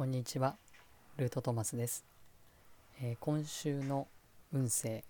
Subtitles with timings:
[0.00, 0.56] こんにちは、
[1.18, 2.06] ルートトマスです。
[3.02, 4.08] えー今週の
[4.50, 5.04] 運勢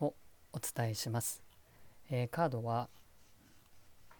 [0.00, 0.14] を
[0.52, 1.44] お伝えします。
[2.10, 2.88] えーカードは、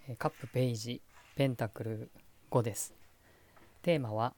[0.08, 1.00] えーカップページ、
[1.34, 2.08] ペンタクル
[2.52, 2.94] 5です。
[3.82, 4.32] テーマは、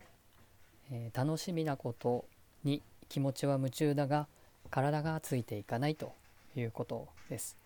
[0.91, 2.25] えー楽しみなこと
[2.65, 2.81] に
[3.11, 4.27] 気持ちは夢中だが
[4.71, 6.15] 体がついていかないと
[6.57, 7.59] いうことです。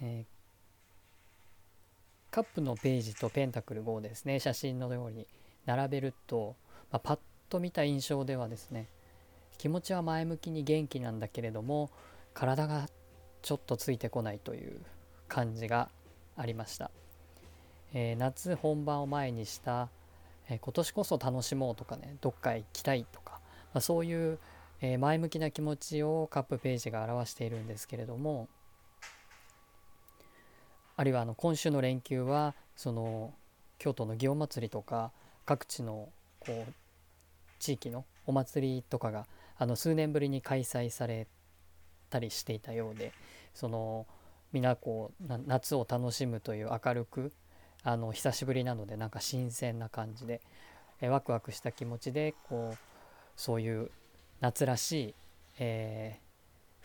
[0.00, 5.26] えーカップのページとペンタクル5をですね写真のように
[5.66, 6.54] 並べると、
[6.90, 7.18] まあ、パッ
[7.48, 8.86] と見た印象ではですね
[9.58, 11.90] 気持ちは前向きに元気なんだけれども
[12.34, 12.88] 体が
[13.42, 14.80] ちょっとついてこないという
[15.28, 15.88] 感じが
[16.36, 16.90] ありました、
[17.92, 19.88] えー夏本番を前にした、
[20.48, 23.40] えー今年こそ楽しもうとかねどっか行きたいとか、
[23.74, 24.38] まあ、そういう、
[24.80, 28.48] えー前向きな気持ちをカップページが表しているんですけれども
[30.96, 33.32] あるいはあの今週の連休はその
[33.78, 35.12] 京都の祇園祭とか
[35.44, 36.08] 各地の
[36.48, 36.72] こう
[37.60, 41.28] 地域のお祭りとかがあの数年ぶりに開催され
[42.10, 43.12] たりしていたようで
[43.54, 44.06] その
[44.52, 47.32] 皆こう夏を楽しむという明るく
[47.84, 50.40] あの久しぶりなのでなんか新鮮な感じで
[51.00, 52.78] えワクワクした気持ちでこう
[53.36, 53.90] そういう
[54.40, 55.14] 夏らしい、
[55.58, 56.28] えー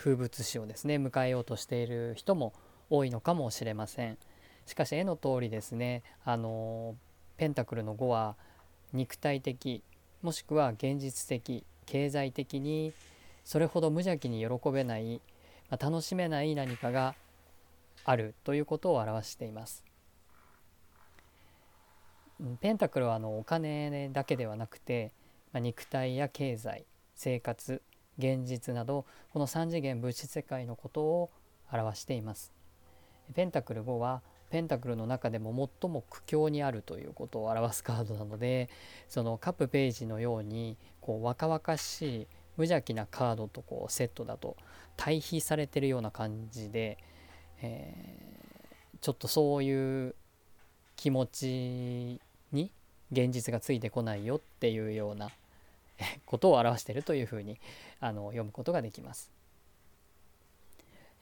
[0.04, 2.54] 風物詩をですね迎えようとしている人も
[2.90, 4.18] 多いのかもしれません。
[4.66, 6.96] しかし絵の通りですねあの
[7.38, 8.36] ペンタクルの5は
[8.94, 9.84] 肉体的
[10.22, 12.94] もしくは現実的経済的に
[13.44, 15.22] それほど無邪気に喜べない、
[15.70, 17.16] まあ楽しめない何かが
[18.06, 19.84] あるということを表しています。
[22.62, 25.12] ペンタクルはあのお金だけではなくて、
[25.52, 27.82] まあ肉体や経済生活
[28.18, 31.30] 現実などこの3次元物質世界のことを
[31.72, 32.54] 表しています。
[33.34, 34.22] ペンタクル5は
[34.54, 38.70] ペンタクルの中でも最も苦境にあるということを表すカードなので
[39.10, 44.56] そのカップページのようにこう若々しい無邪気なカードとこうセットだと
[44.96, 46.98] 対比されてるような感じで、
[47.62, 48.34] えー
[49.04, 50.16] ちょっとそういう
[50.96, 52.22] 気持ち
[52.54, 52.72] に
[53.12, 55.30] 現実がついてこないよっていうような
[56.26, 57.60] ことを表してるというふうに
[58.00, 59.30] あの読むことができます。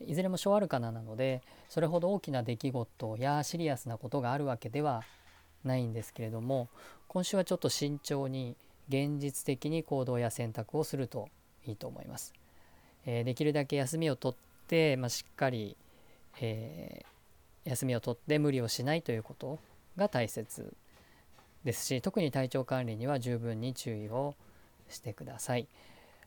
[0.08, 5.04] いずれも小アルカナなのでそれほど大きな出来事やシリアスなことがあるわけでは
[5.64, 6.70] ないんですけれども
[7.08, 8.56] 今週はちょっと慎重に
[8.90, 11.30] 現実的に行動や選択をすると
[11.66, 12.34] いいと思います。
[13.06, 15.76] えーできるだけ休みを取って、まあ、しっかり、
[16.40, 17.12] えー
[17.64, 19.60] 休みを取って無理をしないということ
[19.96, 20.74] が大切
[21.64, 24.34] ですし特に体調管理には十分に注意を
[24.90, 25.68] してください。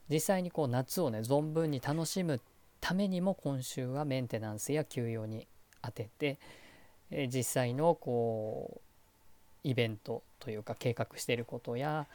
[0.08, 2.40] 実際にこう夏をね存分に楽しむ
[2.84, 5.48] ためにも今週はメンテナンスや休養に
[5.80, 6.38] 当てて、
[7.10, 8.82] え実際のこ
[9.64, 12.06] うイベントというか計画していることや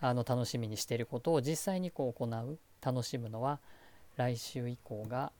[0.00, 3.60] あの楽しみにしていることを実際にこう行う楽しむのは
[4.16, 5.30] 来週以降が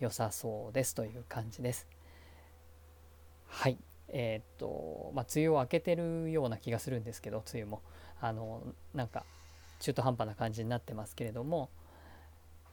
[0.00, 1.86] 良さそうですという感じです。
[3.46, 3.78] はい
[4.08, 7.82] えーっとまあ梅雨を明けてるような気がするんですけど梅雨も
[8.20, 8.64] あの
[8.94, 9.24] なんか
[9.78, 11.70] 中途半端な感じになってますけれども、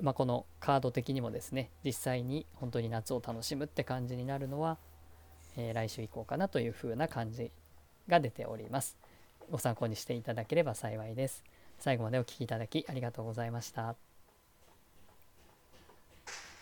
[0.01, 4.77] まあ、このカード的にもですね実際に本当に夏を楽しむって感じになるのは、
[5.57, 7.51] えー来週以降かなというふうな感じ
[8.07, 8.97] が出ております。
[9.49, 11.43] ご参考にしていただければ幸いです。
[11.79, 14.14] 最後までお聴きいただきありがとうございました。